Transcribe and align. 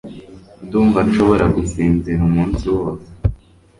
Ndumva 0.65 0.99
nshobora 1.07 1.45
gusinzira 1.55 2.21
umunsi 2.29 2.65
wose 2.77 3.09